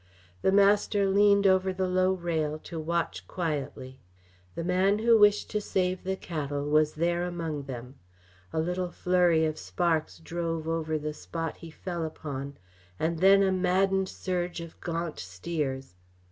The 0.41 0.51
master 0.51 1.05
leaned 1.07 1.45
over 1.45 1.71
the 1.71 1.85
low 1.87 2.13
rail 2.13 2.57
to 2.63 2.79
watch 2.79 3.27
quietly. 3.27 3.99
The 4.55 4.63
man 4.63 4.97
who 4.97 5.15
wished 5.15 5.51
to 5.51 5.61
save 5.61 6.03
the 6.03 6.15
cattle 6.15 6.67
was 6.67 6.93
there 6.95 7.23
among 7.23 7.65
them. 7.65 7.97
A 8.51 8.59
little 8.59 8.89
flurry 8.89 9.45
of 9.45 9.59
sparks 9.59 10.17
drove 10.17 10.67
over 10.67 10.97
the 10.97 11.13
spot 11.13 11.57
he 11.57 11.69
fell 11.69 12.03
upon, 12.03 12.57
and 12.99 13.19
then 13.19 13.43
a 13.43 13.51
maddened 13.51 14.09
surge 14.09 14.59
of 14.59 14.79
gaunt 14.79 15.19
steers. 15.19 15.93